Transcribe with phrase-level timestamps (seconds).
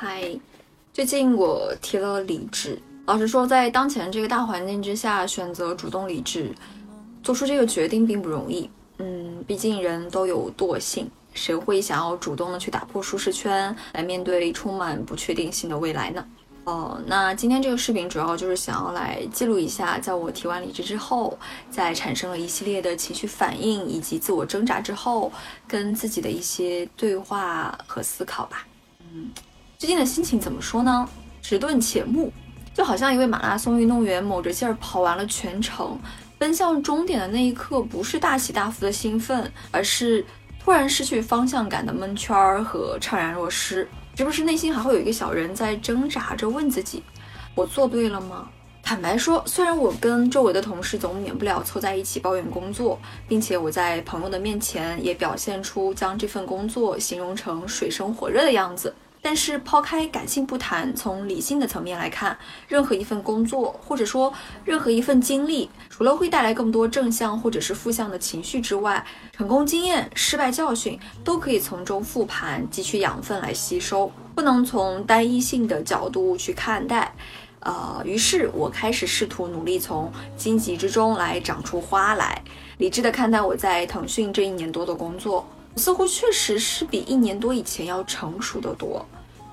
[0.00, 0.22] 嗨，
[0.92, 2.80] 最近我提了离职。
[3.06, 6.54] 老实说，在当前这个大环境之下，选择主动离职，
[7.20, 8.70] 做出这个决定并不容易。
[8.98, 16.24] 嗯，毕竟人都有惰性，谁会想要主动的去打破舒适圈，来面对充满不确定性的未来呢？
[16.62, 21.36] 哦，那今天这个视频主要就是想要来记录一下，在我提完离职之后，
[21.72, 25.32] 在产生了一系列的情绪反应以及自我挣扎之后，
[25.66, 28.64] 跟自己的一些对话和思考吧。
[29.00, 29.28] 嗯。
[29.78, 31.08] 最近的心情怎么说呢？
[31.40, 32.32] 迟钝且木，
[32.74, 35.96] 就好像一位马拉松运动员卯着劲儿跑完了全程，
[36.36, 40.26] 奔向终点的那一刻，不是大起大伏的兴奋，而是
[40.58, 43.88] 突然失去方向感的闷圈儿和怅然若失。
[44.16, 47.04] 时不时内心还会有一个小人在挣扎着问自己：
[47.54, 48.48] 我做对了吗？
[48.82, 52.98] 坦白说，虽然我跟周围的同事总免不了凑在一起抱怨工作，
[53.28, 58.92] 并且我在朋友的面前也表现出将这份工作形容成水深火热的样子。
[59.20, 64.32] 但是抛开感性不谈，从理性的层面来看，任何一份工作，或者说
[64.64, 77.12] 任何一份经历，除了会带来更多正向或者是负向的情绪之外，成功经验、失败教训都可以从中复盘，汲取养分来吸收，不能从单一性的角度去看待。
[77.60, 82.40] 呃，于是我开始试图努力从荆棘之中来长出花来，
[82.78, 85.44] 理智的看待我在腾讯这一年多的工作。
[85.76, 89.04] 似乎确实是比一年多以前要成熟的多，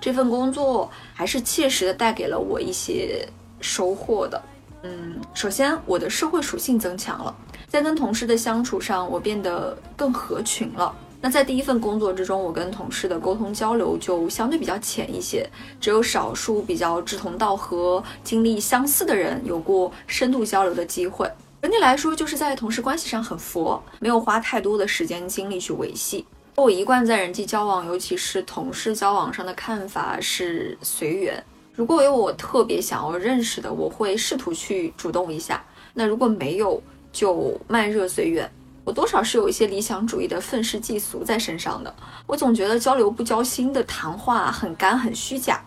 [0.00, 3.28] 这份工作还是切实的带给了我一些
[3.60, 4.42] 收获的。
[4.82, 7.34] 嗯，首先我的社会属性增强了，
[7.66, 10.94] 在跟同事的相处上，我变得更合群了。
[11.20, 21.28] 那在第一份工作之中，我跟同事的沟通交流就相对比较浅一些，只有少数比较志同道合、经历相似的人有过深度交流的机会。
[21.60, 26.24] 整体来说，就是在同事关系上很佛，没有花太多的时间精力去维系。
[26.60, 31.40] 我一贯在人际交往，尤其是同事交往上的看法是随缘。
[31.72, 35.56] 如果有我特别想要认识的，我会试图去主动一下；
[35.94, 36.82] 那如果没有，
[37.12, 38.50] 就慢热随缘。
[38.84, 41.94] 我多少是有一些理想主义的愤世嫉俗在身上的。
[42.26, 45.60] 我总觉得交流不交心的谈话很干很虚假。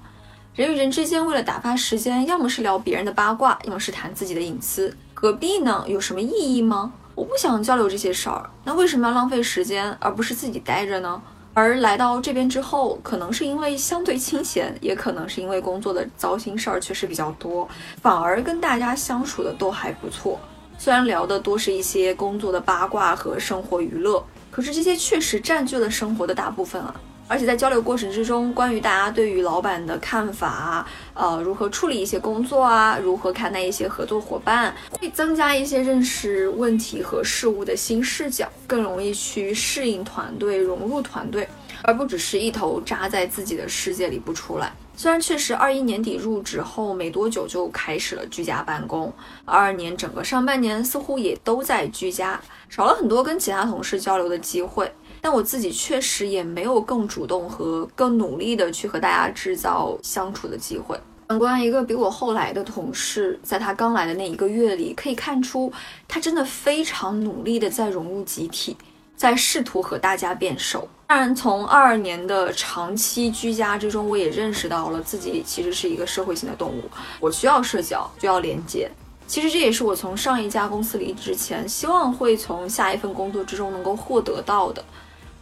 [0.54, 4.94] 人与人之间为了打发时间，要么是聊别人的八卦，要么是谈自己的隐私。
[5.14, 5.86] 何必呢？
[5.88, 6.92] 有什么意义吗？
[7.14, 11.22] 我不想交流这些事儿，那为什么要浪费时间，而不是自己待着呢？
[11.54, 17.68] 而来到这边之后，可能是因为相对清闲，也可能是因为工作的糟心事儿确实比较多，
[18.02, 20.40] 反而跟大家相处的都还不错。
[20.78, 26.96] 虽然聊的多是一些工作的八卦和生活娱乐，可是这些确实占据了生活的大部分啊。
[27.32, 41.48] 而且在交流过程之中，关于大家对于老板的看法啊，呃，如何处理一些工作啊，如何看待一些合作伙伴，会增加一些认识问题和事物的新视角，更容易去适应团队、融入团队，
[41.84, 44.74] 而不只是一头扎在自己的世界里不出来。
[45.02, 49.12] 虽然确实二一年底入职后没多久就开始了居家办公，
[49.46, 52.40] 二二年整个上半年似乎也都在居家，
[52.70, 54.94] 少了很多跟其他同事交流的机会。
[55.20, 60.96] 但我自己确实也没有更主动和更努力的去和大家制造相处的机会。
[61.30, 65.74] 反观一个比我后来的同事，在他刚来的那一个月里，可以看出
[66.08, 68.78] 他真的非常努力的在融入集体，
[69.22, 70.88] 在试图和大家变熟。
[71.06, 76.82] 当然，从二二年的长期居家之中，我也认识到了自己其实是一个社会性的动物，
[77.20, 78.90] 我需要社交，需要连接。
[79.28, 84.84] 其实这也是我从上一家公司离职前，希望会从下一份工作之中能够获得到的。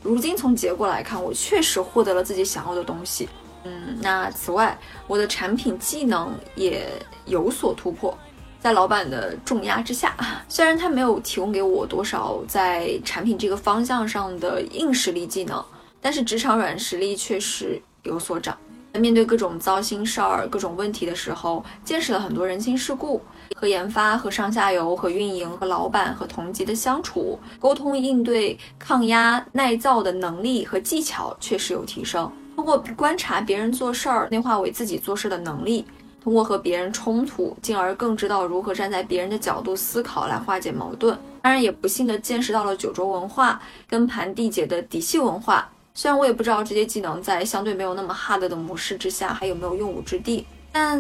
[0.04, 3.30] 如今从结果来看，我确实获得了自己想要的东西。
[3.64, 6.86] 嗯，那此外，我的产品技能也
[7.26, 8.18] 有所突破。
[8.60, 10.16] 在老板的重压之下，
[10.50, 15.64] 虽然他没有提供给我多少在产品这个方向上的硬实力技能，
[16.02, 18.58] 但是职场软实力确实有所长。
[18.92, 23.22] 在面对各种糟心事儿、各种问题的时候，见识了很多人情世故。
[23.56, 32.32] 和研发、和上下游、和运营、和老板、和同级的相处、沟通、应对、抗压、耐造的能力和技巧确实有提升。
[32.56, 35.84] 通过观察别人做事儿，内化为自己做事的能力；
[36.24, 41.18] 通过和别人冲突，进而更知道如何站在别人的角度思考来化解矛盾。
[41.42, 45.70] 当然，也不幸的见识到了九州文化跟盘缔结的嫡系文化。
[45.94, 51.00] 虽然我也不知道这些技能在相对没有那么 hard 的模式之下还有没有用武之地，但。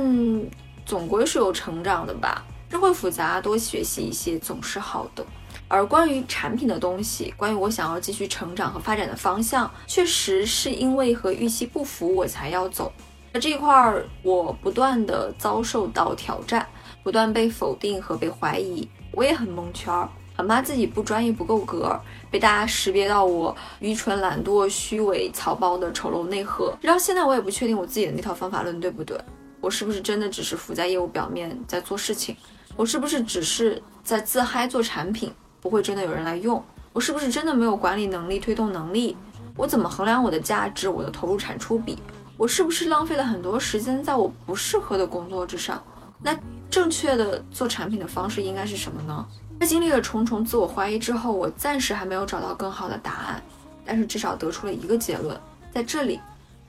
[0.85, 5.23] 总归是有成长的吧，社会复杂，多学习一些总是好的。
[5.67, 12.91] 而关于产品的东西，关于我想要继续成长和发展的方向，确实是因为和预期不符，我才要走。
[13.31, 16.65] 那这一块儿，我不断的遭受到挑战，
[17.03, 20.09] 不断被否定和被怀疑，我也很蒙圈儿。
[20.35, 21.99] 很怕自己不专业不够格，
[22.31, 26.73] 被大家识别到我愚蠢、懒惰、虚伪、草包的丑陋内核。
[26.81, 29.19] 直到现在，我也不确定我自己的那套方法论对不对。
[29.59, 32.35] 我是不是真的只是浮在业务表面在做事情？
[32.77, 35.29] 我是不是只是在自嗨做产品，
[35.59, 36.63] 不会真的有人来用？
[36.93, 39.17] 我是不是真的没有管理能力、推动能力？
[39.57, 40.87] 我怎么衡量我的价值？
[40.87, 41.97] 我的投入产出比？
[42.39, 45.83] 我是不是浪费了很多时间在我不适合的工作之上？
[46.23, 46.33] 那
[46.71, 49.27] 正确的做产品的方式应该是什么呢？
[49.59, 53.43] 在经历了重重自我怀疑之后，我暂时还没有找到更好的答案，
[53.83, 55.37] 但是至少得出了一个结论：
[55.73, 56.17] 在这里，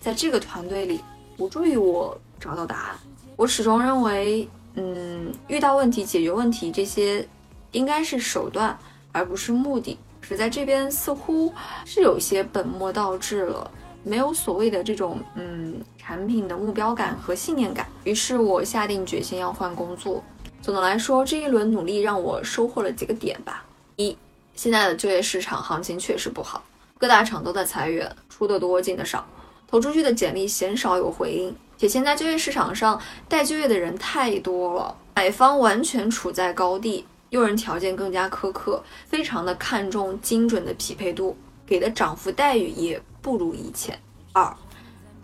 [0.01, 1.01] 在这个团队里，
[1.37, 2.97] 不助于我找到答案。
[3.37, 7.25] 我始终认为，嗯，遇到问题、解决问题这些，
[7.71, 8.77] 应该是手段，
[9.13, 9.97] 而不是目的。
[10.21, 11.53] 是在这边似乎
[11.85, 13.71] 是有些本末倒置了，
[14.03, 17.87] 没有所谓的这种嗯产品的目标感和信念感。
[18.05, 20.23] 于是我下定决心要换工作。
[20.63, 23.65] 总的来说，这一轮努力让我收获了几个点吧。
[23.97, 24.17] 一，
[24.55, 26.63] 现在的就业市场行情确实不好，
[26.99, 29.27] 各大厂都在裁员，出的多进的少，
[29.67, 41.37] 投出去的简历鲜少有回应，且现在就业市场上待就业的人太多了，买方完全处在高地，用人条件更加苛刻，非常的看重精准的匹配度，
[41.71, 43.97] 给的涨幅待遇也不如以前。
[44.33, 44.53] 二。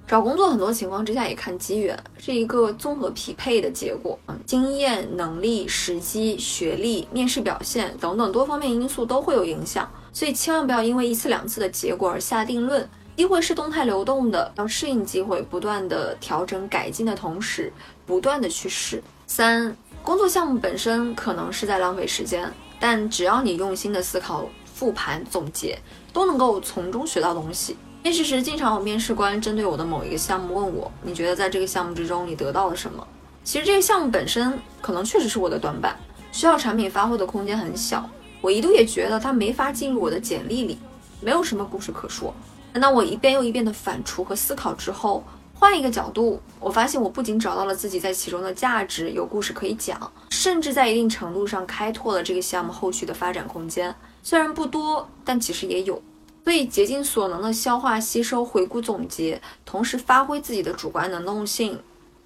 [0.07, 4.17] 找工作很多情况之下也看机缘，是一个综合匹配的结果。
[4.29, 12.89] 嗯，经验、能力、时机、学历、面试表现等等多方面因素都会有影响，所以千万不要因为一次两次的结果而下定论。
[13.17, 17.73] 机会是动态流动的，要适应机会，不断的调整改进的同时，
[18.07, 19.03] 不断的去试。
[19.27, 22.49] 三，工作项目本身可能是在浪费时间，
[22.79, 24.47] 但只要你用心的思考、
[24.77, 25.79] 复盘、总结，
[26.13, 27.79] 都能够从中学到东西。
[28.03, 33.05] 面试时，经常有面试官针对我的某一个项目问我：“你觉得在这个项目之中，你得到了什么？”
[33.43, 34.53] 其实这个项目本身
[34.83, 35.97] 可能确实是我的短板，
[36.31, 38.07] 需要产品发挥的空间很小。
[38.43, 40.79] 我一度也觉得它没法进入我的简历里，
[41.23, 42.35] 没有什么故事可说。
[42.75, 45.25] 那我一遍又一遍的反刍和思考之后，
[45.55, 49.99] 换一个角度，我发现我不仅找到了自己在其中的价值，有故事可以讲，
[50.29, 53.93] 甚至在一定程度上开拓了这个项目后续的发展空间。
[54.29, 56.03] 虽然不多，但其实也有。
[56.43, 61.81] 所以竭尽所能的消化吸收、回顾总结，同时发挥自己的主观能动性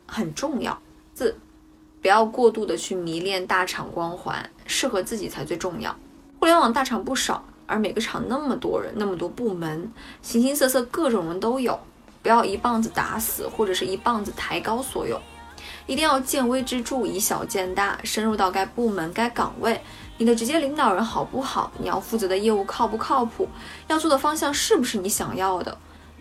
[0.06, 0.80] 很重要。
[1.14, 1.36] 四，
[2.00, 5.94] 不要过度的去迷恋大厂光环，适合自己才最重要。
[6.38, 9.92] 互联网大厂不少，而每个厂那么多人，那么多部门，
[10.22, 11.78] 形形色色各种人都有，
[12.22, 15.20] 不要一棒子打死，或者是一棒子抬高所有，
[15.86, 19.78] 一定要见微知著，以小见大，深入到该部门、该岗位。
[20.20, 21.72] 你的直接领导人好不好？
[21.78, 23.48] 你要负责的业务靠不靠谱？
[23.88, 25.74] 要做的方向是不是你想要的？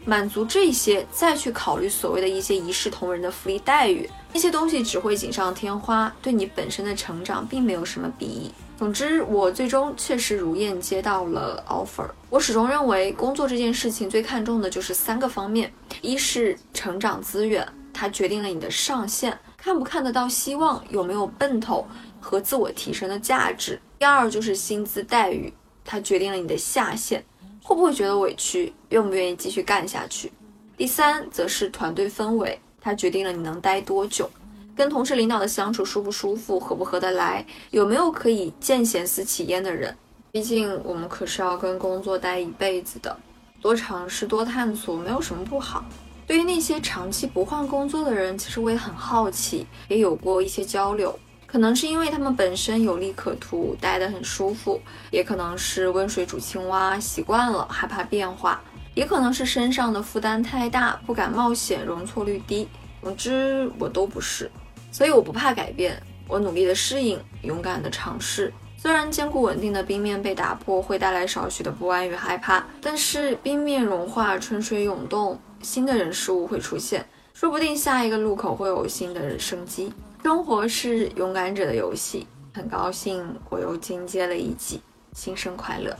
[0.06, 8.50] 满足这些，再去考虑所谓的一些一视同仁的福利待遇，那些东西只会锦上添花，对你本身的成长并没有什么裨益。
[8.78, 12.10] 总之，我最终确实如愿接到了 offer。
[12.30, 15.70] 我始终认为，工作这件事情最看重的就是三个方面：
[16.02, 21.86] 一是成长资源，它决定了你的上限，看不看得到希望，有没有奔头
[22.20, 23.80] 和自我提升的价值。
[24.00, 25.54] 第二就是薪资待遇，
[25.84, 27.24] 它决定了你的下限，
[27.62, 30.32] 会不会觉得委屈，愿不愿意继续干下去。
[30.78, 34.30] 第三则是团队氛围，它决定了你能待多久，
[34.76, 39.94] 跟同事领导的相处舒不舒服，合不合得来，有没有可以见贤思齐焉的人。
[40.32, 43.18] 毕竟我们可是要跟工作待一辈子的，
[43.62, 45.84] 多尝试多探索没有什么不好。
[46.30, 51.18] 对于那些长期不换工作的人，其实我也很好奇，也有过一些交流。
[51.48, 58.62] 可能是因为他们本身有利可图，待得很舒服，也可能是温水煮青蛙习惯了，害怕变化，
[58.94, 62.68] 也可能是身上的负担太大，不敢冒险，容错率低。
[63.02, 64.52] 总之，我都不是，
[64.92, 68.54] 所以我不怕改变，我努力的适应，勇敢的尝试。
[68.82, 79.92] 虽然坚固稳定的冰面被打破会带来少许的不安与害怕，但是冰面融化，春水涌动，新的人事物会出现，说不定下一个路口会有新的生机。
[80.24, 84.80] 生活是勇敢者的游戏，很高兴我又进阶了一级，
[85.12, 85.94] 新生快乐。